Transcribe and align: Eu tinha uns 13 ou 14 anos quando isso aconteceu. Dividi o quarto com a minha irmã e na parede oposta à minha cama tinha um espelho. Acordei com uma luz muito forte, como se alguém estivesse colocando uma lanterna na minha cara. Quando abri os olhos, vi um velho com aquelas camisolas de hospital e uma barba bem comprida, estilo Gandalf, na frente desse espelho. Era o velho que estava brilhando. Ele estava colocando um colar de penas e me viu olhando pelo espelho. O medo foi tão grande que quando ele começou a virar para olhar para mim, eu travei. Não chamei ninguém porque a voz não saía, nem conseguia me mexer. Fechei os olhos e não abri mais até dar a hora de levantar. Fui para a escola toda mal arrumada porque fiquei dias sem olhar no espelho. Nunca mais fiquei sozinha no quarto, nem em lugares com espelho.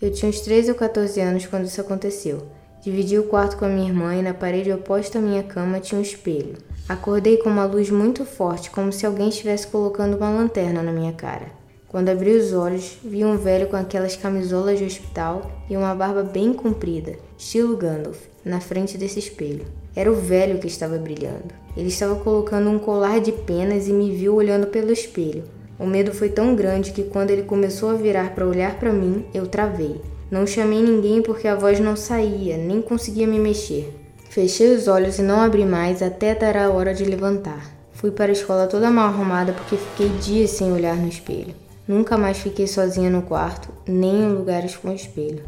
Eu 0.00 0.12
tinha 0.12 0.28
uns 0.28 0.40
13 0.40 0.72
ou 0.72 0.76
14 0.76 1.18
anos 1.20 1.46
quando 1.46 1.64
isso 1.64 1.80
aconteceu. 1.80 2.42
Dividi 2.82 3.18
o 3.18 3.24
quarto 3.24 3.56
com 3.56 3.64
a 3.64 3.68
minha 3.68 3.88
irmã 3.88 4.14
e 4.14 4.20
na 4.20 4.34
parede 4.34 4.70
oposta 4.70 5.18
à 5.18 5.22
minha 5.22 5.42
cama 5.42 5.80
tinha 5.80 5.98
um 5.98 6.02
espelho. 6.02 6.58
Acordei 6.86 7.38
com 7.38 7.48
uma 7.48 7.64
luz 7.64 7.88
muito 7.88 8.26
forte, 8.26 8.70
como 8.70 8.92
se 8.92 9.06
alguém 9.06 9.30
estivesse 9.30 9.66
colocando 9.68 10.18
uma 10.18 10.28
lanterna 10.28 10.82
na 10.82 10.92
minha 10.92 11.14
cara. 11.14 11.46
Quando 11.88 12.10
abri 12.10 12.30
os 12.36 12.52
olhos, 12.52 12.98
vi 13.02 13.24
um 13.24 13.38
velho 13.38 13.68
com 13.68 13.76
aquelas 13.76 14.14
camisolas 14.14 14.78
de 14.78 14.84
hospital 14.84 15.50
e 15.70 15.74
uma 15.78 15.94
barba 15.94 16.22
bem 16.22 16.52
comprida, 16.52 17.16
estilo 17.38 17.74
Gandalf, 17.74 18.18
na 18.44 18.60
frente 18.60 18.98
desse 18.98 19.18
espelho. 19.18 19.64
Era 19.94 20.12
o 20.12 20.14
velho 20.14 20.58
que 20.58 20.66
estava 20.66 20.98
brilhando. 20.98 21.54
Ele 21.74 21.88
estava 21.88 22.16
colocando 22.16 22.68
um 22.68 22.78
colar 22.78 23.18
de 23.18 23.32
penas 23.32 23.88
e 23.88 23.94
me 23.94 24.14
viu 24.14 24.34
olhando 24.34 24.66
pelo 24.66 24.92
espelho. 24.92 25.44
O 25.78 25.86
medo 25.86 26.12
foi 26.12 26.30
tão 26.30 26.54
grande 26.54 26.92
que 26.92 27.02
quando 27.02 27.30
ele 27.30 27.42
começou 27.42 27.90
a 27.90 27.94
virar 27.94 28.34
para 28.34 28.46
olhar 28.46 28.78
para 28.78 28.92
mim, 28.92 29.26
eu 29.34 29.46
travei. 29.46 30.00
Não 30.30 30.46
chamei 30.46 30.82
ninguém 30.82 31.22
porque 31.22 31.46
a 31.46 31.54
voz 31.54 31.78
não 31.78 31.94
saía, 31.94 32.56
nem 32.56 32.80
conseguia 32.80 33.26
me 33.26 33.38
mexer. 33.38 33.92
Fechei 34.30 34.74
os 34.74 34.88
olhos 34.88 35.18
e 35.18 35.22
não 35.22 35.40
abri 35.40 35.64
mais 35.64 36.02
até 36.02 36.34
dar 36.34 36.56
a 36.56 36.70
hora 36.70 36.92
de 36.92 37.04
levantar. 37.04 37.70
Fui 37.92 38.10
para 38.10 38.30
a 38.30 38.32
escola 38.32 38.66
toda 38.66 38.90
mal 38.90 39.08
arrumada 39.08 39.52
porque 39.52 39.76
fiquei 39.76 40.08
dias 40.18 40.50
sem 40.50 40.72
olhar 40.72 40.96
no 40.96 41.08
espelho. 41.08 41.54
Nunca 41.86 42.18
mais 42.18 42.38
fiquei 42.38 42.66
sozinha 42.66 43.08
no 43.08 43.22
quarto, 43.22 43.68
nem 43.86 44.22
em 44.22 44.32
lugares 44.32 44.76
com 44.76 44.92
espelho. 44.92 45.44